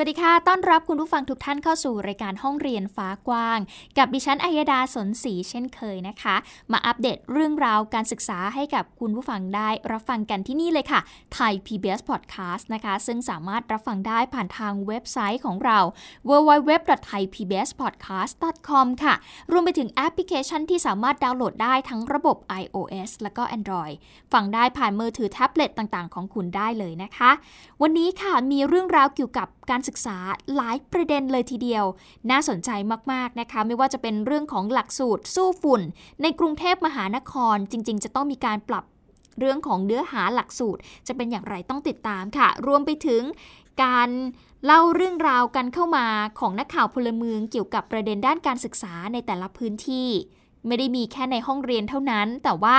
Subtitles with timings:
[0.00, 3.58] วัสดีค่ะ ต้อนรับคุณผู้ฟังทุกท่านเข้าสู่รายการห้องเรียนฟ้ากว้าง
[3.98, 6.36] กับดิฉันอัยดาสนศรีเช่นเคยนะคะ
[6.72, 11.00] มาอัปเดตเรื่องราวการศึกษาให้กับคุณผู้ฟังได้รับฟังกันที่นี่เลยค่ะ
[11.34, 15.78] ไทย PBS Podcast นะคะ ซึ่งสามารถรับฟังได้ผ่านทางเว็บไซต์ของเรา
[16.28, 19.14] www.thaipbspodcast.com ค่ะ
[19.52, 23.94] รวมไปถึงแอปพลิเคชันที่สามารถดาวน์โหลดได้ทั้งระบบ iOS และก็ Android
[24.32, 27.30] ฟังได้ผ่านมือถือแท็บเล็ตต่างๆ ของคุณได้เลยนะคะ
[27.82, 30.16] วันนี้ค่ะมีเรื่องราวเกี่ยวกับ การศึกษา
[30.56, 31.84] หลายประเด็นเลยทีเดียว
[32.30, 32.70] น่าสนใจ
[33.12, 35.82] มากๆนะคะ ไม่ว่าจะเป็นเรื่องของหลักสูตรสู้ฝุ่น
[36.22, 38.84] ในกรุงเทพมหานครจริง ๆ จะต้องมีการปรับ
[39.38, 43.22] เรื่องของเนื้อหาหลักสูตร จะเป็นอย่างไรต้องติดตามค่ะ รวมไปถึง
[43.82, 44.10] การ
[44.66, 46.06] เล่าเรื่องราวกันเข้ามา
[46.38, 50.08] ของนักข่าวพลเมืองเกี่ยวกับประเด็นด้านการศึกษาในแต่ละพื้นที่
[50.66, 52.76] ไม่ได้มีแค่ในห้องเรียนเท่านั้น แต่ว่า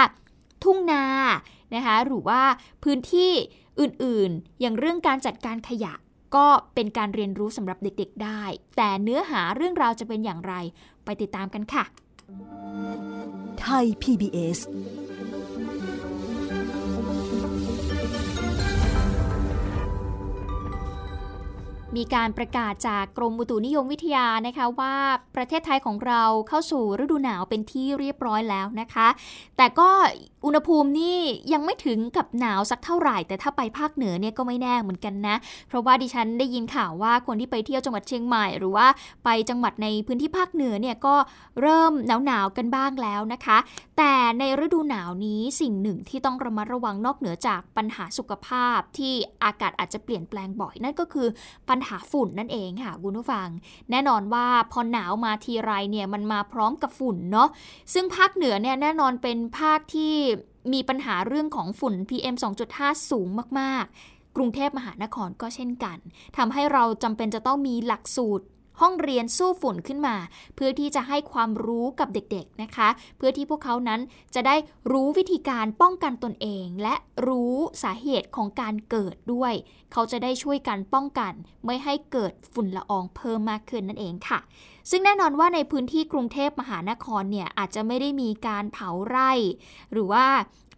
[0.63, 1.05] ทุ่งนา
[1.75, 2.41] นะคะหรือว่า
[2.83, 3.31] พื้นที่
[3.79, 5.93] อื่นๆ อย่างเรื่องการจัดการขยะ
[6.35, 8.43] ก็เป็นการเรียนรู้สำหรับเด็กๆได้
[8.77, 10.53] แต่เนื้อหาเรื่องราวจะเป็นอย่างไร
[11.05, 11.83] ไปติดตามกันค่ะ
[13.59, 14.59] ไทย PBS
[21.97, 24.95] มีการประกาศจากกรมอุตุนิยมวิทยานะคะว่า
[25.35, 29.07] ประเทศไทยของเราเข้าสู่ฤดูหนาวเป็นที่เรียบร้อยแล้วนะคะ
[29.57, 29.89] แต่ก็
[30.45, 31.17] อุณหภูมินี่
[31.53, 35.35] ยังไม่ถึงกับหนาวสักเท่าไหร่ แต่ถ้าไปภาคเหนือเนี่ยก็ไม่แน่เหมือนกันนะ
[35.67, 38.87] เพราะว่าดิฉันได้ยินข่าวว่าคนที่ไปเที่ยวจังหวัดเชียงใหม่ หรือว่า
[39.25, 41.15] ไปจังหวัดในพื้นที่ภาคเหนือเนี่ยก็
[41.61, 43.57] เริ่มหนาวหนาวกันบ้างแล้วนะคะ
[43.97, 51.27] แต่ในฤดูหนาวนี้สิ่งหนึ่งที่ต้องระมัดระวังนอกเหนือจากปัญหาสุขภาพที่อากาศอาจจะเปลี่ยนแปลงบ่อยนั่นก็คือ
[51.69, 53.47] ปัญญหาฝุ่นนั่นเองค่ะคุณผู้ฟัง
[53.91, 57.49] แน่นอนว่าพอหนาวมาทีไรเนี่ยมันมาพร้อมกับฝุ่นเนาะ
[57.93, 60.15] ซึ่งภาคเหนือเนี่ยแน่นอนเป็นภาคที่
[60.73, 62.35] มีปัญหาเรื่องของฝุ่น PM
[62.71, 63.27] 2.5 สูง
[63.59, 65.97] มากๆ กรุงเทพมหานครก็เช่นกัน
[66.37, 68.45] ทำให้เราจำเป็นจะต้องมีหลักสูตร
[68.81, 70.15] ห้องเรียนสู้ฝุ่นขึ้นมา
[70.55, 74.01] เพื่อที่จะให้ความรู้กับเด็กๆนะคะ เพื่อที่พวกเขานั้น
[74.35, 74.55] จะได้
[74.91, 76.95] รู้วิธีการป้องกันตนเอง และ
[77.27, 79.53] รู้สาเหตุของการเกิดด้วย
[79.91, 81.33] เขาจะได้ช่วยกันป้องกัน
[81.65, 84.39] ไม่ให้เกิดฝุ่นละอองเพิ่มมากขึ้นนั่นเองค่ะ
[84.89, 89.31] ซึ่งแน่นอนว่าในพื้นที่กรุงเทพมหานครเนี่ยอาจจะไม่ได้มีการเผาไร่
[89.91, 90.25] หรือว่า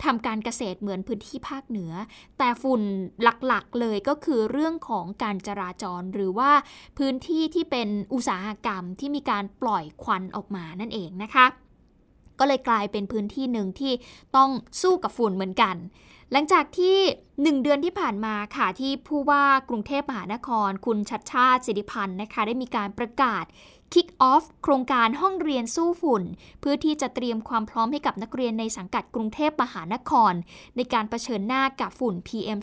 [0.04, 1.92] ทำการเกษตรเหมือนพื้นที่ภาคเหนือ
[2.38, 2.82] แต่ฝุ่น
[3.24, 6.52] หลักๆเลยก็คือเรื่องของการจราจรหรือว่า
[6.98, 11.46] พื้นที่ที่เป็นอุตสาหกรรมที่มีการปล่อยควันออกมานั่นเองนะคะ
[12.40, 13.94] ก็เลยกลายเป็นพื้นที่หนึ่งที่
[14.36, 14.50] ต้อง
[14.82, 15.76] สู้กับฝุ่นเหมือนกัน
[16.34, 16.98] หลังจากที่
[17.34, 23.44] 1 เดือนที่ผ่านมาค่ะที่ผู้ว่ากรุงเทพมหานคร คุณชัดชาติสิริพันธ์นะคะได้มีการประกาศ
[23.94, 26.24] Kick Off โครงการห้องเรียนสู้ฝุ่น
[26.60, 30.34] เพื่อที่จะเตรียมความพร้อมให้กับนักเรียนในสังกัดกรุงเทพมหานคร
[30.76, 32.60] ในการเผชิญหน้ากับฝุ่น PM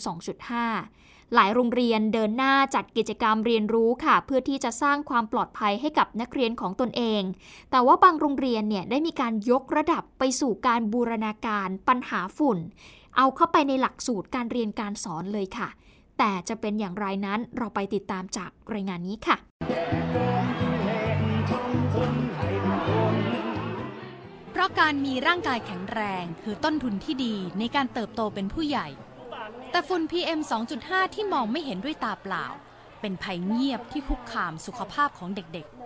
[0.65, 7.23] 2.5 หลายโรงเรียนเดินหน้าจัดกิจกรรมเรียนรู้ค่ะ เพื่อที่จะสร้างความปลอดภัยให้กับนักเรียนของตนเอง
[7.71, 12.59] แต่ว่าบางโรงเรียนเนี่ยได้มีการยกระดับไปสู่การบูรณาการปัญหาฝุ่น
[13.21, 15.69] เอาเข้าไปในหลักสูตรการเรียนการสอนเลยค่ะ
[16.19, 19.37] แต่จะเป็นอย่างไรนั้นเราไปติดตามจากรายงานนี้ค่ะ
[24.53, 28.89] เพราะการมีร่างกายแข็งแรงคือต้นทุนที่ดีในการเติบโตเป็นผู้ใหญ่
[29.71, 30.41] แต่ฝุ่น PM
[30.79, 32.47] 2.5 ที่มองไม่เห็นด้วยตาเปล่า
[33.01, 35.78] เป็นภัยเงียบที่คุกคามสุขภาพของเด็กๆ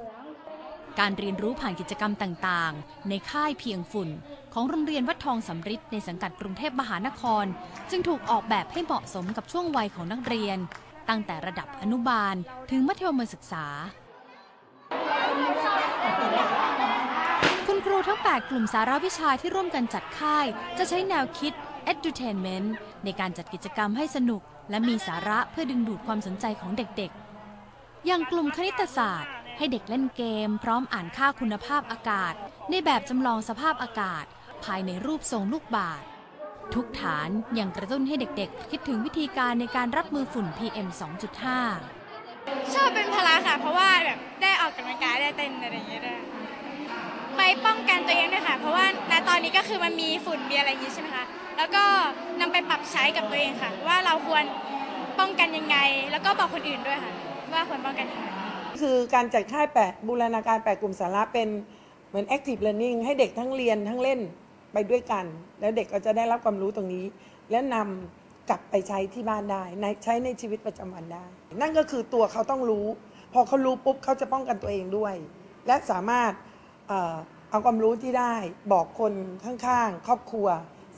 [1.01, 4.09] การเรียนรู้ผ่านกิจกรรมต่างๆ ในค่ายเพียงฝุ่น
[4.55, 7.45] ของโรงเรียนวัดทองสำริดในสังกัดกรุงเทพมหานคร
[7.91, 10.59] จึงถูกออกแบบให้เหมาะสมกับช่วงวัยของนักเรียน
[11.09, 12.35] ตั้งแต่ระดับอนุบาล
[12.71, 13.67] ถึงมัธยมศึกษา
[17.67, 20.47] คุณครูทั้ง 8 กลุ่มสาระวิชาที่ร่วมกันจัดค่าย
[20.79, 21.53] จะใช้แนวคิด
[21.93, 22.69] edutainment
[23.05, 32.35] ในการจัดกิจกรรมให้สนุก และมีสาระเพื่อดึงดูดความสนใจของเด็กๆ อย่างกลุ่มคณิตศาสตร์ ให้เด็กเล่นเกม พร้อมอ่านค่าคุณภาพอากาศ
[32.71, 34.25] ในแบบจำลองสภาพอากาศ
[34.65, 36.07] ภายในรูปทรงลูกบาศก์
[36.75, 37.29] ทุกฐาน
[37.59, 40.89] ยังกระตุ้นให้เด็กๆ คิดถึงวิธีการในการรับมือฝุ่น PM
[41.81, 46.19] 2.5 ชอบเป็นพละค่ะ เพราะว่าแบบได้ออกกำลังกายได้เต้นอะไรอย่างเงี้ยด้วย
[47.37, 51.25] ไปป้องกันตัวเองด้วยค่ะ เพราะว่าณตอนนี้ก็คือมันมีฝุ่นมีอะไรอย่างงี้ใช่ไหมคะ
[51.57, 51.85] แล้วก็
[52.41, 54.45] นำไปปรับใช้กับตัวเองค่ะ ว่าเราควร
[55.19, 55.77] ป้องกันยังไง
[56.11, 57.13] แล้วก็บอกคนอื่นด้วยค่ะ
[57.53, 58.27] ว่าควรป้องกันยังไง
[58.83, 61.49] คือการจัดค่ายแปดบูรณาการแปดกลุ่มสาระเป็น
[62.09, 64.21] เหมือน active learning ให้เด็กทั้งเรียนทั้งเล่น
[64.73, 65.25] ไปด้วยกัน
[65.61, 67.05] แล้วเด็กก็จะได้รับความรู้ตรงนี้
[67.51, 71.25] และนำกลับไปใช้ที่บ้านได้ในใช้ในชีวิตประจำวันได้
[71.61, 72.87] นั่นก็คือตัวเขาต้องรู้
[73.33, 75.15] พอเขารู้ปุ๊บเขาจะป้องกันตัวเองด้วย
[75.67, 76.33] และสามารถ
[76.89, 77.15] เอ่อ
[77.51, 78.35] เอาความรู้ที่ได้
[78.73, 79.13] บอกคน
[79.45, 80.49] ข้างๆ ครอบครัว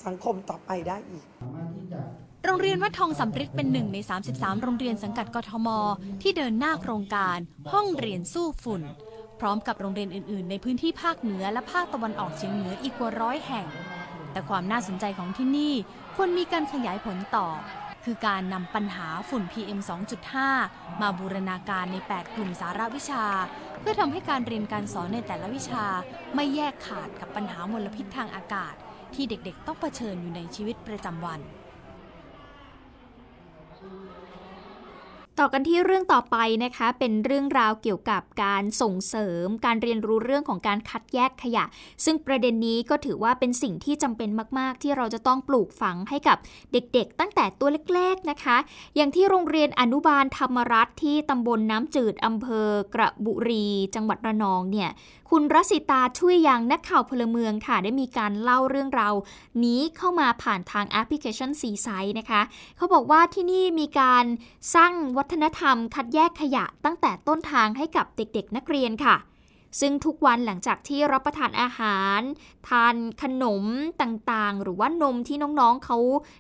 [0.06, 1.25] สังคมต่อไปได้อีก
[2.46, 3.99] โรงเรียนวัดทองสำริดเป็นหนึ่งใน
[4.31, 5.69] 33 โรงเรียนสังกัดกทม
[6.23, 7.38] ที่เดินหน้าโครงการ
[7.73, 8.82] ห้องเรียนสู้ฝุ่น
[9.41, 13.67] พร้อมกับโรงเรียนอื่น ๆ ในพื้นที่ภาคเหนือและภาคตะวันออกเฉียงเหนืออีกกว่าร้อยแห่ง
[14.32, 15.75] แต่ความน่าสนใจของที่นี่
[16.17, 17.49] ควรมีการขยายผลต่อ
[18.05, 19.81] คือการนำปัญหาฝุ่น PM
[20.41, 23.25] 2.5 มาบูรณาการใน 8 กลุ่มสาระวิชา
[23.81, 25.85] เพื่อทำให้การเรียนการสอนในแต่ละวิชา
[26.35, 28.75] ไม่แยกขาดกับปัญหามลพิษทางอากาศ
[29.14, 31.43] ที่เด็กๆ ต้องเผชิญอยู่ในชีวิตประจำวัน
[35.40, 41.64] ต่อกันที่เรื่องต่อไปนะคะ เป็นเรื่องราวเกี่ยวกับการส่งเสริม การเรียนรู้เรื่องของการคัดแยกขยะ
[42.04, 46.36] ซึ่งประเด็นนี้ก็ถือว่าเป็นสิ่งที่จำเป็นมาก ๆ ที่เราจะต้องปลูกฝังให้กับ
[46.72, 48.56] เด็กๆ ตั้งแต่ตัวเล็กๆนะคะ
[48.96, 54.90] อย่างที่โรงเรียนอนุบาลธรรมรัฐที่ตำบลน้ำจืดอำเภอกระบุรี จังหวัดระนองเนี่ย
[55.31, 59.14] คุณรัสิตาช่วยยังนักข่าวพลเมืองค่ะ ได้มีการเล่าเรื่องราว
[59.64, 61.88] นี้เข้ามาผ่านทางแอปพลิเคชันซีไซ
[62.19, 62.42] นะคะ
[62.76, 64.25] เขาบอกว่าที่นี่มีการ
[64.75, 69.16] สร้างวัฒนธรรม คัดแยกขยะตั้งแต่ต้นทางให้กับเด็กๆ นักเรียนค่ะ
[69.80, 72.20] ซึ่งทุกวันหลังจากที่รับประทานอาหาร
[72.68, 73.64] ทานขนม
[74.02, 75.98] ต่างๆ หรือว่านมที่น้องๆเขา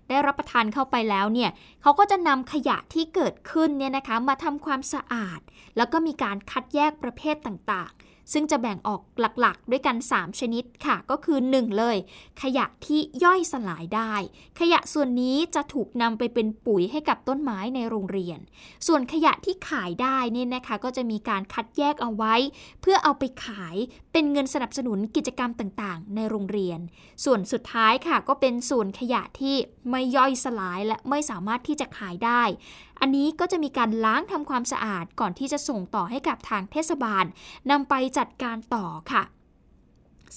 [0.08, 1.50] ได้รับประทานเข้าไปแล้วเนี่ย
[1.82, 5.40] เขาก็จะนำขยะที่เกิดขึ้นเนี่ยนะคะมาทำความสะอาด
[5.76, 9.00] แล้วก็มีการคัดแยกประเภทต่างๆ ซึ่งจะแบ่งออก
[9.40, 11.96] หลักๆ ด้วยกัน 3 ชนิดค่ะ ก็คือ 1 เลย
[12.42, 14.14] ขยะที่ย่อยสลายได้
[14.60, 18.38] ขยะส่วนนี้จะถูกนำไปเป็นปุ๋ยให้กับต้นไม้ในโรงเรียน
[18.86, 22.34] ส่วนขยะที่ขายได้เนี่ยนะคะก็จะมีการคัดแยกเอาไว้
[22.80, 23.76] เพื่อเอาไปขาย
[24.12, 26.80] เป็นเงินสนับสนุนกิจกรรมต่างๆ ในโรงเรียน
[27.24, 29.56] ส่วนสุดท้ายค่ะก็เป็นส่วนขยะที่
[29.90, 32.42] ไม่ย่อยสลายและไม่สามารถที่จะขายได้
[33.00, 37.24] อันนี้ก็จะมีการล้างทำความสะอาดก่อนที่จะส่งต่อให้กับทางเทศบาล
[37.70, 39.24] นำไปจัดการต่อค่ะ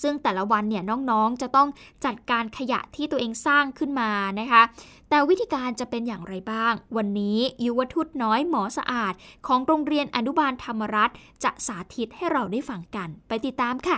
[0.01, 1.69] ซึ่งแต่ละวันเนี่ยน้องๆ จะต้อง
[2.05, 4.63] จัดการขยะที่ตัวเองสร้างขึ้นมานะคะ
[5.09, 9.13] แต่วิธีการจะเป็นอย่างไรบ้าง วันนี้ยุวทุตน้อยหมอสะอาด
[9.47, 11.11] ของโรงเรียนอนุบาลธรรมรัฐ
[11.43, 13.97] จะสาธิตให้เราได้ฟังกัน ไปติดตามค่ะ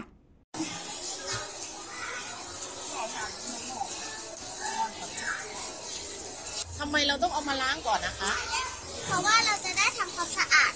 [6.89, 8.31] ไมเราต้องเอามาล้างก่อนนะคะ
[9.05, 10.73] เพราะว่าเราจะได้ทำความสะอาด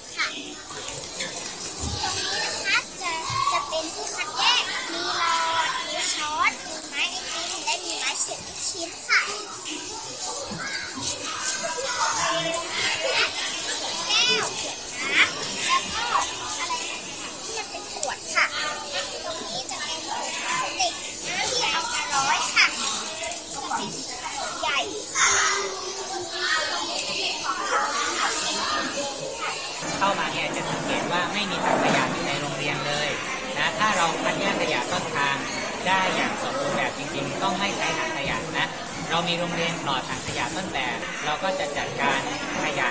[39.13, 42.19] เรามีโรงเรียนปลอดถังขยะต้นแบบเราก็จะจัดการ
[42.63, 42.87] ขยะ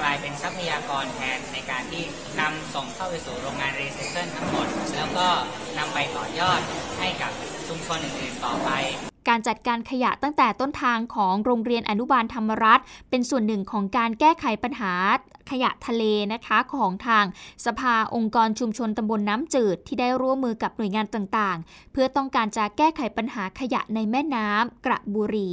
[0.00, 2.04] กลายเป็นทรัพยากรแทนในการที่
[2.40, 5.28] นำส่งเข้าไปสู่โรงงานรีไซเคิลทั้งหมด แล้วก็
[5.78, 6.60] นำไปต่อยอด
[6.98, 7.32] ให้กับ
[7.68, 8.70] ชุมชนอื่นๆต่อไป
[9.28, 14.94] การจัดการขยะตั้งแต่ต้นทางของโรงเรียนอนุบาลธรรมรัฐ เป็นส่วนหนึ่งของการแก้ไขปัญหา
[15.50, 17.24] ขยะทะเลนะคะของทาง
[17.66, 25.50] สภาองค์กรชุมชนตำบลน้ำจืดที่ได้ร่วมมือกับหน่วยงานต่างๆ เพื่อต้องการจะแก้ไขปัญหาขยะในแม่น้ำกระบุรี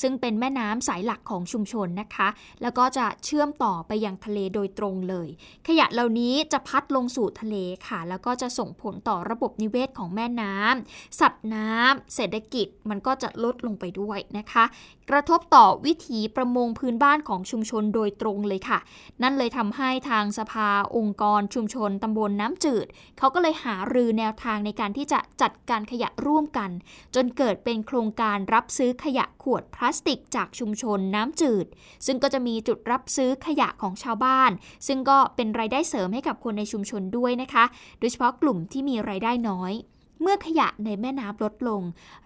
[0.00, 2.28] ซึ่งเป็นแม่น้ำสายหลักของชุมชนนะคะ
[2.62, 5.28] แล้วก็จะเชื่อมต่อไปยังทะเลโดยตรงเลย
[5.68, 14.64] ขยะเหล่านี้จะพัดลงสู่ทะเลค่ะ แล้วก็จะส่งผลต่อระบบนิเวศของแม่น้ำสัตว์น้ำเศรษฐกิจมันก็จะลดลงไปด้วยนะคะ
[15.10, 18.78] กระทบต่อวิถีประมงพื้นบ้านของชุมชนโดยตรงเลยค่ะ
[19.22, 22.86] นั่นเลยทำให้ทางสภาองค์กรชุมชนตำบลน้ำจืด
[23.18, 26.70] เขาก็เลยหารือแนวทางในการที่จะจัดการขยะร่วมกัน
[27.14, 31.66] จนเกิดเป็นโครงการรับซื้อขยะขวดพลาสติกจากชุมชนน้ำจืด
[32.06, 34.50] ซึ่งก็จะมีจุดรับซื้อขยะของชาวบ้าน
[34.86, 37.64] ซึ่งก็เป็นรายได้เสริมให้กับคนในชุมชนด้วยนะคะ
[37.98, 39.74] โดยเฉพาะกลุ่มที่มีรายได้น้อย
[40.22, 41.82] เมื่อขยะในแม่น้ำลดลง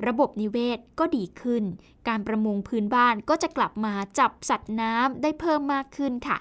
[0.06, 1.64] ระบบนิเวศก็ดีขึ้น
[2.08, 6.38] การประมงพื้นบ้านก็จะกลับมาจับสัตว์น้ำได้เพิ่มมากขึ้นค่ะ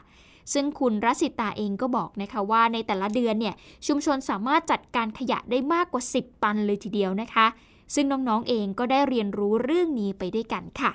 [0.53, 3.55] ซึ่งคุณรัสิตาเองก็บอกนะคะว่าในแต่ละเดือนเนี่ย
[3.87, 7.47] ชุมชนสามารถจัดการขยะได้มากกว่า 10 ตันเลยทีเดียวนะคะ
[7.95, 10.91] ซึ่งน้องๆเองก็ได้เรียนรู้เรื่องนี้ไปด้วยกันค่ะ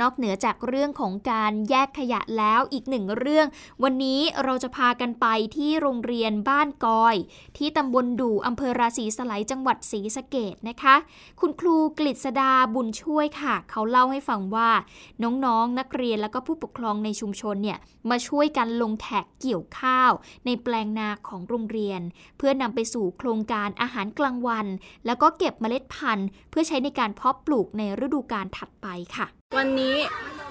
[0.00, 3.46] นอกเหนือจากเรื่องของการแยกขยะแล้วอีกหนึ่งเรื่อง
[3.82, 5.26] วันนี้เราจะพากันไป
[5.56, 7.16] ที่โรงเรียนบ้านกอย
[7.56, 10.94] ที่ตำบลดู่อำเภอราศีสไลจังหวัดศรีสะเกดนะคะ
[11.40, 14.70] คุณครูกฤษดาบุญช่วยค่ะ เขาเล่าให้ฟังว่า
[15.22, 17.78] น้องๆนนักเรียนแล้วก็ผู้ปกครองในชุมชนเนี่ย
[18.10, 20.12] มาช่วยกันลงแขกเกี่ยวข้าว
[20.46, 22.00] ในแปลงนาของโรงเรียน
[22.38, 24.66] เพื่อนำไปสู่โครงการอาหารกลางวัน
[25.06, 29.96] แล้วก็เก็บเมล็ดพันธุ์ เพื่อใช้ในการเพาะปลูกในฤดูกาลถัดไปค่ะวันนี้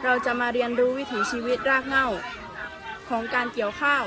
[0.04, 2.08] เราจะมาเรียนรู้วิถีชีวิตรากเหง้า
[3.10, 4.04] ของการเกี่ยวข้าว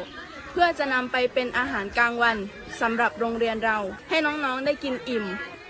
[0.50, 2.36] เพื่อจะนำไปเป็นอาหารกลางวัน
[2.80, 3.78] สำหรับโรงเรียนเรา
[4.08, 5.24] ให้น้องๆได้กินอิ่ม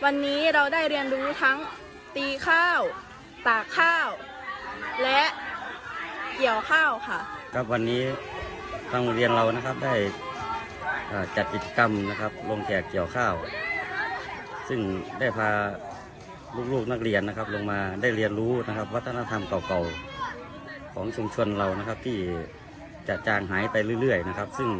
[0.05, 1.59] วันนี้เราได้เรียนรู้ทั้ง
[2.17, 2.81] ตีข้าว
[3.47, 4.09] ตากข้าว
[5.03, 5.23] และ
[6.37, 7.21] เกี่ยวข้าวค่ะ
[7.55, 8.03] ครับวันนี้
[8.91, 9.95] ทางโรงเรียนเรานะครับได้
[11.37, 13.35] จัดกิจกรรมนะครับลงแขกเกี่ยวข้าว
[14.69, 14.81] ซึ่ง
[15.19, 15.51] ได้พา
[16.73, 22.19] ลูกๆนักเรียนนะครับ ลงมาได้เรียนรู้นะครับ วัฒนธรรมเก่าๆของชุมชนเรานะครับ ที่
[23.09, 24.71] จะจางหายไปเรื่อยๆนะครับ ซึ่ง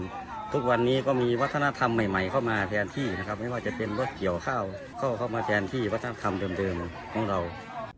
[0.53, 4.65] ทุกวันนี้ก็มีวัฒนธรรมใหม่ๆ เข้ามาแทนที่นะครับ ไม่ว่าจะเป็นรถเกี่ยวข้าว
[4.99, 7.39] เข้าเข้ามาแทนที่วัฒนธรรมเดิมๆของเรา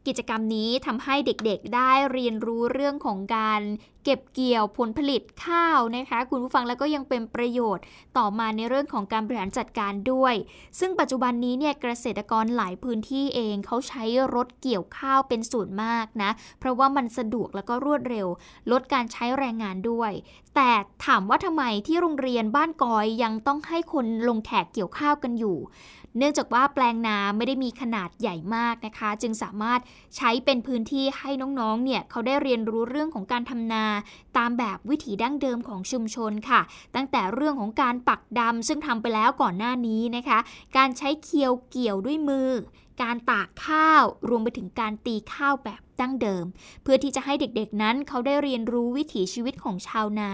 [0.06, 3.60] กิจกรรมนี้ทำให้เด็กๆได้เรียนรู้เรื่องของการ
[4.04, 7.84] เก็บเกี่ยวผลผลิตข้าวนะคะ คุณผู้ฟังแล้วก็ยังเป็นประโยชน์
[8.18, 10.34] ต่อมาในเรื่องของการบริหารจัดการด้วย
[10.78, 14.04] ซึ่งปัจจุบันนี้เนี่ยเกษตรกรหลายพื้นที่เองเขาใช้
[14.34, 18.26] รถเกี่ยวข้าวเป็นส่วนมากนะ เพราะว่ามันสะดวกแล้วก็รวดเร็ว
[18.72, 20.12] ลดการใช้แรงงานด้วย
[20.56, 20.70] แต่
[21.06, 25.58] ถามว่าทำไมที่โรงเรียนบ้านกอยยังต้องให้คนลงแขกเกี่ยวข้าวกันอยู่
[26.18, 29.80] เนื่องจากว่าแปลงนาไม่ได้มีขนาดใหญ่มากนะคะ จึงสามารถ
[30.16, 33.84] ใช้เป็นพื้นที่ให้น้องๆ เนี่ยเขาได้เรียนรู้เรื่องของการทำนา
[34.38, 36.60] ตามแบบวิถีดั้งเดิมของชุมชนค่ะ
[36.94, 40.38] ตั้งแต่เรื่องของการปักดำซึ่งทำไปแล้วก่อนหน้านี้นะคะ
[40.76, 42.50] การใช้เคียวเกี่ยวด้วยมือ
[43.02, 46.44] การตากข้าว รวมไปถึงการตีข้าวแบบดั้งเดิม
[46.82, 50.30] เพื่อที่จะให้เด็กๆนั้นเขาได้เรียนรู้วิถีชีวิตของชาวนา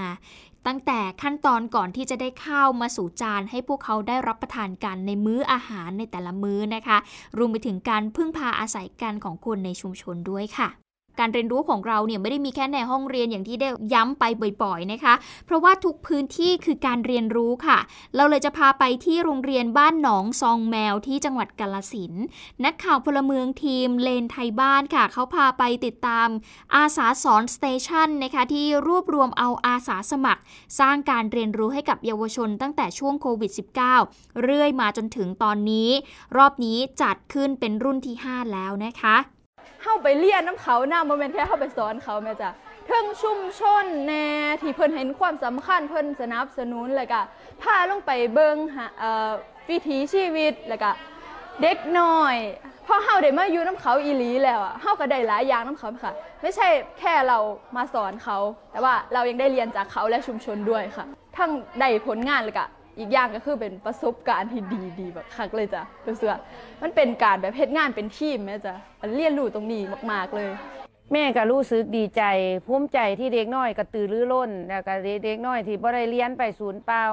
[0.66, 6.99] ตั้งแต่ขั้นตอนก่อนที่จะได้ข้าวมาสู่จานให้พวกเขาได้รับประทานกันในมื้ออาหารในแต่ละมื้อนะคะ
[7.38, 10.68] รวมไปถึงการพึ่งพาอาศัยกันของคนในชุมชนด้วยค่ะ
[11.20, 14.25] การเรียนรู้ของเราเนี่ยไม่ได้มีแค่ในห้องเรียนอย่างที่ได้ย้ำไป
[14.62, 15.14] บ่อยๆนะคะ
[15.46, 17.78] เพราะว่าทุกพื้นที่คือการเรียนรู้ค่ะ
[18.16, 22.12] เราเลยจะพาไปที่โรงเรียนบ้านหนองซองแมวที่จังหวัดกาลสิน
[22.64, 26.28] นักข่าวพลเมืองทีมเลนไทยบ้านค่ะเขาพาไปติดตาม
[26.75, 30.42] อาสาสอน station นะคะที่รวบรวมเอาอาสาสมัคร
[30.78, 33.52] สร้างการเรียนรู้ให้กับเยาวชนตั้งแต่ช่วงโควิด
[33.96, 35.90] -19 เรื่อยมาจนถึงตอนนี้
[36.37, 39.16] รอบนี้จัดขึ้นเป็นรุ่นที่ 5 แล้วนะคะ
[39.86, 42.50] เข้าไปเรียนน้ำเขาหน้าโมเมนต์แค่เข้าไปสอนเขาแม่จ้ะ
[42.86, 44.26] เทิงชุมชนแน่
[44.62, 47.20] ที่เพิ่นเห็นความสำคัญเพิ่นสนับสนุนแล้วก็
[47.62, 49.30] พาลงไปเบิงหาเอ่อ
[49.70, 50.90] วิถีชีวิตแล้วก็
[51.62, 52.36] เด็กน้อย
[52.86, 56.12] พอเฮาได้มาอยู่น้ำเขาอีหลีแล้วอะเฮาก็ได้หลายอย่างน้ำเขาค่ะ
[56.42, 57.38] ไม่ใช่แค่เรา
[57.76, 58.38] มาสอนเขา
[58.72, 61.50] แต่ว่าเรายังได้เรียนจากเขาและชุมชนด้วยค่ะ ทั้ง
[61.80, 62.64] ได้ผลงานแล้วก็
[62.98, 66.40] อีกอย่างก็คือเป็นประสบการณ์ที่ดีดีแบบคักเลยจ้ะรู้สึกว่า
[66.82, 70.50] มันเป็นการแบบเฮ็ดงานเป็นทีมแม่จ้ะมันเรียนรู้ตรงนี้มาก ๆเลย
[71.12, 72.22] แม่ก็รู้สึกดีใจ
[72.66, 77.04] ภูมิใจที่เด็กน้อยกระตือรือร้นแล้วก็เด็กน้อยที่บ่ได้เรียนไปศูนย์เปล่า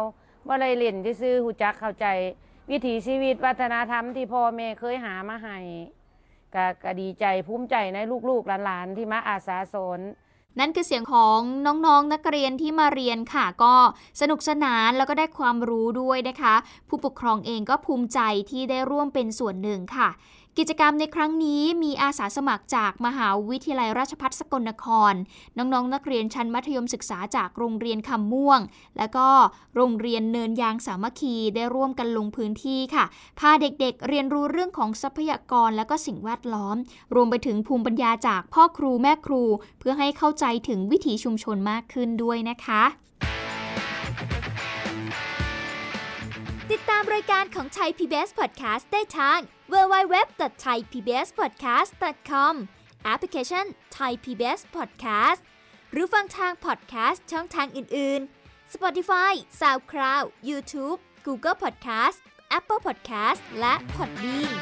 [0.48, 2.08] บ่ได้เล่นซื่อๆหูจักเข้าใจ
[2.72, 5.58] วิถีชีวิตวัฒนธรรมที่พ่อแม่เคยหามาให้
[6.56, 8.00] ก็ก็ดีใจภูมิใจใน
[8.30, 10.00] ลูกๆหลานๆที่มาอาสาสอน
[10.60, 13.74] นั่นคือเสียงของน้องๆนนักเรียนที่มาเรียนค่ะ ก็
[14.22, 16.56] สนุกสนานแล้วก็ได้ความรู้ด้วยนะคะ
[16.90, 18.20] ผู้ปกครองเองก็ภูมิใจ
[18.50, 20.10] ที่ได้ร่วมเป็นส่วนหนึ่งค่ะ
[20.60, 25.14] กิจกรรมในครั้งนี้มีอาสาสมัครจากมหาวิทยาลัยราชภัฏสกลนคร
[25.58, 28.60] น้องๆนักเรียนชั้นมัธยมศึกษาจากโรงเรียนคำม่วง
[28.98, 29.28] และก็
[29.76, 33.06] โรงเรียนเนินยางสามัคคีได้ร่วมกันลงพื้นที่ค่ะ
[33.40, 36.76] พาเด็กๆ เรียนรู้เรื่องของทรัพยากรและก็สิ่งแวดล้อม
[37.16, 39.44] รวมไปถึงภูมิปัญญาจากพ่อครูแม่ครู
[39.80, 49.40] เพื่อให้เข้าใจถึงวิถีชุมชนมากขึ้นด้วยนะคะามรายการของไทย PBS Podcast ได้ทาง
[49.74, 52.54] www.thaipbspodcast.com
[53.04, 53.66] แอปพลิเคชัน
[53.98, 55.42] Thai PBS Podcast
[55.92, 62.18] หรือฟังทาง podcast ช่องทางอื่น ๆ Spotify SoundCloud YouTube Google Podcast
[62.58, 64.54] Apple Podcast และ Podbean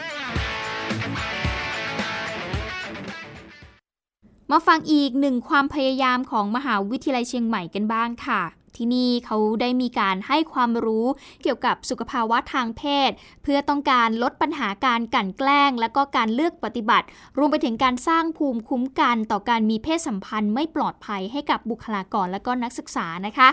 [4.51, 8.41] มาฟังอีกหนึ่งความพยายามของมหาวิทยาลัยเชียงใหม่กันบ้างค่ะ
[8.83, 11.05] ที่นี่เขาได้มีการให้ความรู้
[11.43, 13.11] เกี่ยวกับสุขภาวะทางเพศ
[13.43, 17.05] เพื่อต้องการลดปัญหาการกลั่นแกล้ง และก็การเลือกปฏิบัติ
[17.37, 23.49] รวมไปถึงการสร้างภูมิคุ้มกันต่อการมีเพศสัมพันธ์ไม่ปลอดภัยให้กับบุคลากรและก็นักศึกษานะคะ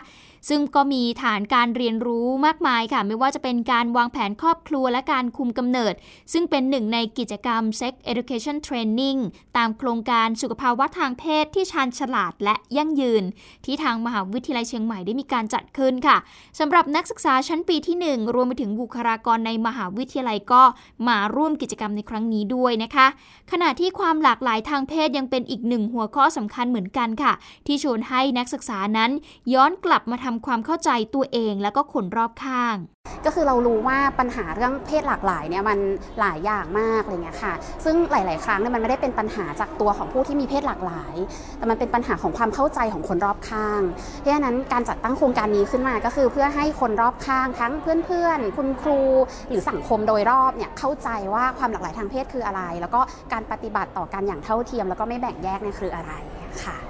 [0.48, 5.94] ซึ่งก็มีฐานการเรียนรู้มากมายค่ะ ไม่ว่าจะเป็นการวางแผนครอบครัวและการคุมกำเนิด
[6.32, 9.18] ซึ่งเป็นหนึ่งในกิจกรรม Sex Education Training
[9.56, 13.24] ตามโครงการสุขภาวะทางเพศที่ชาญฉลาดและยั่งยืน
[13.64, 16.16] ที่ทางมหาวิทยาลัยเชียงใหม่ได้มีการจัดขึ้นค่ะ
[16.58, 20.62] สำหรับนักศึกษาชั้นปีที่ 1 รวมไปถึงบุคลากรในมหาวิทยาลัยก็
[21.08, 23.06] มาร่วมกิจกรรมในครั้งนี้ด้วยนะคะ
[23.52, 27.32] ขณะที่ความหลากหลายทางเพศยังเป็นอีกหนึ่งหัวข้อสำคัญเหมือนกันค่ะ
[27.66, 29.10] ที่ชวนให้นักศึกษานั้น
[29.54, 32.76] ย้อนกลับมาทำความเข้าใจตัวเองแล้วก็คนรอบข้าง
[33.24, 35.78] ก็คือเรารู้ว่าปัญหาเรื่องเพศหลากหลายเนี่ยมัน
[36.20, 37.54] หลายอย่างมากอะไรเงี้ยค่ะ
[37.84, 41.14] ซึ่งหลาย ๆ ครั้งเนี่ยมันไม่ได้เป็นปัญหาจากตัวของผู้ที่มีเพศหลากหลาย
[41.58, 43.82] แต่มันเป็นปัญหาของความเข้าใจของคนรอบข้าง
[44.20, 49.00] เพราะฉะนั้นการจัดตั้งโครงการนี้ขึ้นมาก็คือเพื่อให้คนรอบข้างทั้งเพื่อน ๆ คุณครู
[49.48, 53.00] หรือสังคมโดยรอบเนี่ยเข้าใจว่าความหลากหลายทางเพศคืออะไร แล้วก็
[53.32, 56.12] การปฏิบัติต่อกันอย่างเท่าเทียม แล้วก็ไม่แบ่งแยกเนี่ยคืออะไร
[56.64, 56.87] ค่ะ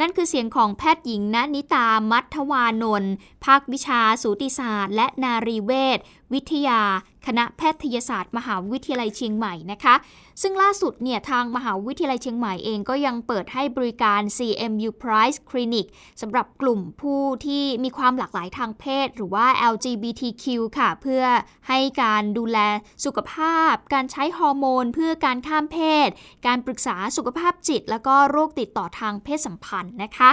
[0.00, 3.12] นั่นคือเสียงของแพทย์หญิงณนิตามัทวานนท์
[3.44, 5.98] ภาควิชาสูติศาสตร์ และนารีเวช
[6.32, 6.80] วิทยา
[7.26, 9.94] คณะแพทยศาสตร์ มหาวิทยาลัยเชียงใหม่นะคะ
[10.42, 15.86] ซึ่งล่าสุดเนี่ยทางมหาวิทยาลัยเชียงใหม่เองก็ยังเปิดให้บริการ CMU Price Clinic
[16.20, 20.44] สำหรับกลุ่มผู้ที่มีความหลากหลายทางเพศ หรือว่า LGBTQ
[20.78, 21.22] ค่ะ เพื่อ
[21.68, 22.58] ให้การดูแล
[23.04, 26.08] สุขภาพ การใช้ฮอร์โมน เพื่อการข้ามเพศ
[26.46, 30.30] การปรึกษาสุขภาพจิต แล้วก็โรคติดต่อทางเพศสัมพันธ์นะคะ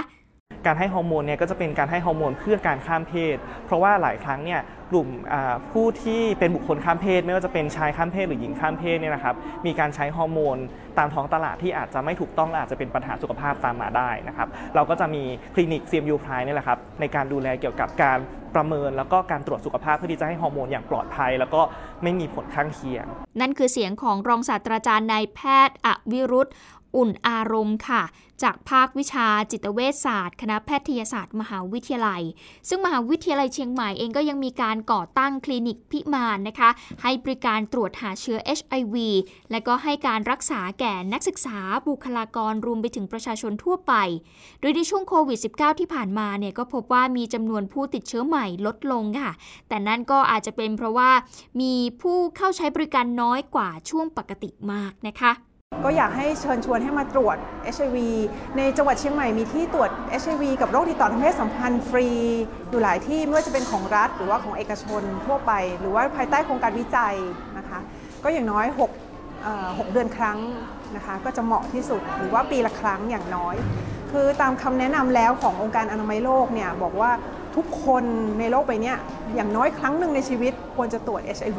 [0.66, 5.08] การให้ฮอร์โมนเนี่ยก็จะเป็นการให้ฮอร์โมนเพื่อการข้ามเพศ เพราะว่าหลายครั้งเนี่ยกลุ่ม
[5.72, 9.34] ผู้ที่เป็นบุคคลข้ามเพศ ไม่ว่าจะเป็นชายข้ามเพศหรือหญิงข้ามเพศเนี่ยนะครับ
[9.66, 10.56] มีการใช้ฮอร์โมน
[10.98, 15.22] ตามท้องตลาดที่อาจจะไม่ถูกต้องและอาจจะเป็นปัญหาสุขภาพตามมาได้นะครับเราก็จะมี
[15.54, 18.18] คลินิก CMU Prime นี่แหละครับในการดูแลเกี่ยวกับการ
[18.54, 21.60] ประเมิน แล้วก็การตรวจสุขภาพเพื่อที่จะให้ฮอร์โมนอย่างปลอดภัย แล้วก็
[22.02, 23.06] ไม่มีผลข้างเคียง
[23.40, 26.50] นั่นคือเสียงของรองศาสตราจารย์นายแพทย์อวิรุธ
[26.96, 28.02] อุ่นอารมณ์ค่ะ
[28.42, 32.22] จากภาควิชาจิตเวชศาสตร์ คณะแพทยศาสตร์ มหาวิทยาลัย
[32.68, 36.70] ซึ่งมหาวิทยาลัยเชียงใหม่เองก็ยังมีการก่อตั้งคลินิกพิมานนะคะ
[37.02, 38.96] ให้บริการตรวจหาเชื้อ HIV
[39.50, 41.58] และก็ให้การรักษาแก่นักศึกษา
[41.88, 43.94] บุคลากรรวมไปถึงประชาชนทั่วไป
[44.60, 49.30] โดยในช่วงโควิด -19 ที่ผ่านมาเนี่ยก็พบว่ามีจำนวนผู้ติดเชื้อใหม่ลดลงค่ะ
[49.68, 51.10] แต่นั่นก็อาจจะเป็นเพราะว่า
[51.60, 55.32] มีผู้เข้าใช้บริการน้อยกว่าช่วงปกติมากนะคะ
[55.84, 57.36] ก็อยากให้เชิญชวนให้มาตรวจ
[57.74, 57.96] HIV
[58.56, 59.90] ในจังหวัดเชียงใหม่มีที่ตรวจ
[60.22, 62.08] HIV กับโรคติดต่อทางเพศสัมพันธ์ฟรี
[62.70, 67.14] อยู่หลายที่ไม่ว่าจะเป็นของรัฐ หรือว่าของเอกชนทั่วไป หรือว่าภายใต้โครงการวิจัย
[67.58, 67.78] นะคะ
[68.24, 68.66] ก็อย่างน้อย
[69.04, 70.38] 6เอ่อ6เดือนครั้ง
[70.96, 73.54] นะคะก็จะเหมาะที่สุดหรือว่าปีละครั้งอย่างน้อย
[74.12, 77.10] คือตามคำแนะนำแล้วขององค์การอนามัยโลกเนี่ยบอกว่า
[77.56, 78.04] ทุกคน
[78.38, 78.92] ในโลกใบนี้
[79.34, 81.58] อย่างน้อยครั้งหนึ่งในชีวิตควรจะตรวจ HIV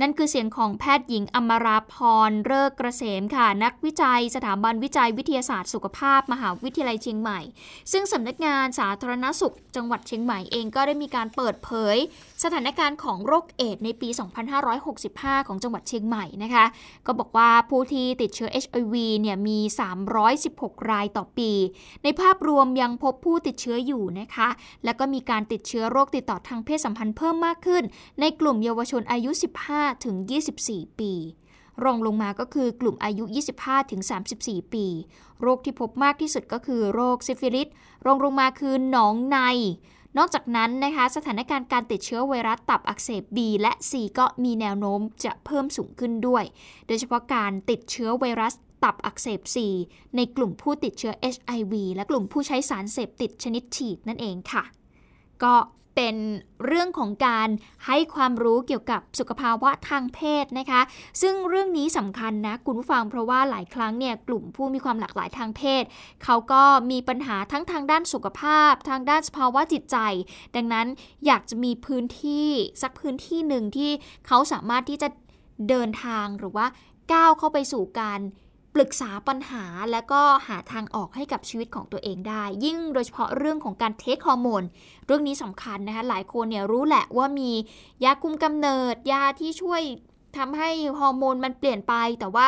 [0.00, 1.94] นั่นคือเสียงของแพทย์หญิงอมราพ
[2.28, 7.40] รเลิกเกษมค่ะ นักวิจัยสถาบันวิจัยวิทยาศาสตร์สุขภาพ มหาวิทยาลัยเชียงใหม่
[7.92, 11.96] ซึ่งสำนักงานสาธารณสุข จังหวัดเชียงใหม่เองก็ได้มีการเปิดเผย
[12.44, 14.08] สถานการณ์ของโรคเอดส์ในปี
[14.78, 16.64] 2565 ของจังหวัดเชียงใหม่นะคะ
[17.06, 19.58] ก็บอกว่าผู้ที่ติดเชื้อ HIV เนี่ยมี
[20.24, 21.50] 316 รายต่อปี
[22.02, 24.48] ในภาพรวมยังพบผู้ติดเชื้ออยู่นะคะ
[24.84, 27.82] แล้วก็มีการติดเชื้อโรคติดต่อทางเพศสัมพันธ์เพิ่มมากขึ้น
[28.20, 30.16] ในกลุ่มเยาวชนอายุ 15ถึง
[30.58, 31.12] 24 ปี
[31.84, 33.24] รองลงมาก็คือกลุ่มอายุ
[33.56, 34.02] 25 ถึง
[34.36, 34.86] 34 ปี
[35.40, 37.68] โรคที่พบมากที่สุดก็คือโรคซิฟิลิส
[38.06, 39.38] รองลงมาคือหนองใน
[40.18, 46.44] นอกจากนั้นนะคะสถานการณ์การติดเชื้อไวรัสตับอักเสบ B และ C ก็มีแนวโน้มจะเพิ่มสูงขึ้นด้วย
[46.86, 49.56] โดยเฉพาะการติดเชื้อไวรัสตับอักเสบ C
[50.16, 54.64] ในกลุ่มผู้ติดเชื้อ HIV และกลุ่มผู้ใช้สารเสพติดชนิดฉีดนั่นเองค่ะ
[55.42, 55.54] ก็
[55.96, 56.16] เป็น
[56.66, 57.48] เรื่องของการ
[57.86, 60.80] ให้ความรู้เกี่ยวกับสุขภาวะทางเพศนะคะ
[61.22, 65.84] ซึ่งเรื่องนี้สำคัญนะคุณผู้ฟังเพราะว่าหลายครั้งเนี่ยกลุ่มผู้มีความหลากหลายทางเพศ
[66.24, 69.96] เขาก็มีปัญหาทั้งทางด้านสุขภาพ ทางด้านสภาวะจิตใจ
[70.56, 70.86] ดังนั้น
[71.26, 72.48] อยากจะมีพื้นที่
[72.82, 73.90] สักพื้นที่หนึ่งที่
[74.26, 75.08] เขาสามารถที่จะ
[75.68, 76.66] เดินทางหรือว่า
[77.12, 78.20] ก้าวเข้าไปสู่การ
[78.74, 84.62] ปรึกษาปัญหาและก็หาทางออกให้กับชีวิตของตัวเองได้ ยิ่งโดยเฉพาะเรื่องของการเทคฮอร์โมน
[85.06, 87.50] เรื่องนี้สำคัญนะคะ หลายคนเนี่ยรู้แหละว่ามี
[88.04, 89.82] ยาคุมกำเนิด ยาที่ช่วย
[90.36, 92.46] ทำให้ฮอร์โมนมันเปลี่ยนไป แต่ว่า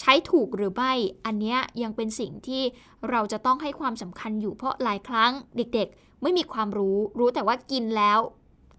[0.00, 0.92] ใช้ถูกหรือไม่
[1.26, 2.62] อันนี้ยังเป็นสิ่งที่
[3.10, 8.18] เราจะต้องให้ความสำคัญอยู่เพราะหลายครั้งเด็กๆ ไม่มีความรู้ รู้แต่ว่ากินแล้ว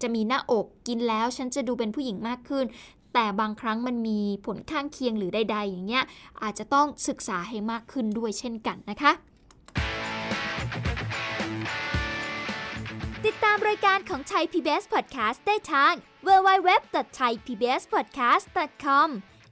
[0.02, 2.64] จะมีหน้าอกกินแล้วฉันจะดูเป็นผู้หญิงมากขึ้น
[3.14, 6.04] แต่บางครั้งมันมีผลข้างเคียงหรือใด ๆ อย่างเงี้ย
[6.42, 9.12] อาจจะต้องศึกษาให้มากขึ้นด้วยเช่นกันนะคะ
[13.26, 15.92] ติดตามรายการของไทย PBS Podcast ได้ทาง
[16.26, 19.08] www.thaipbspodcast.com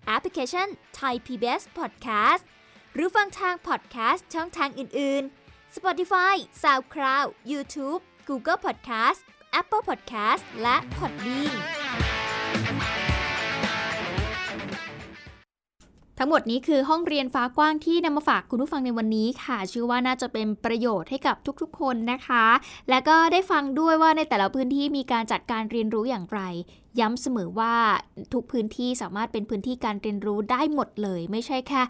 [0.07, 0.69] แอปพลิเคชัน
[1.01, 2.42] Thai PBS Podcast
[2.95, 9.21] หรือฟังทาง podcast ช่องทางอื่น ๆ Spotify SoundCloud YouTube Google Podcast
[9.61, 11.86] Apple Podcast และ Podbean
[16.18, 22.44] ทั้งหมดนี้คือห้องเรียนฟ้ากว้างที่นำมาฝากคุณผู้ฟังในวันนี้ค่ะ ชื่อว่าน่าจะเป็นประโยชน์ให้กับทุกๆ คนนะคะ
[22.90, 26.40] และก็ได้ฟังด้วยว่าในแต่ละพื้นที่มีการจัดการเรียนรู้อย่างไร
[27.00, 27.74] ย้ำเสมอว่า
[28.33, 31.83] ทุกพื้นที่สามารถเป็นพื้นที่การเรียนรู้ได้หมดเลย ไม่ใช่แค่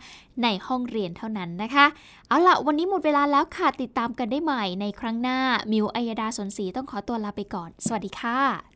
[0.42, 1.86] ในห้องเรียนเท่านั้นนะคะ
[2.28, 5.38] เอาละวันนี้หมดเวลาแล้วค่ะติดตามกันได้ใหม่ในครั้งหน้า
[5.72, 8.75] มิวอัยดาสนศรีต้องขอตัวลาไปก่อน สวัสดีค่ะ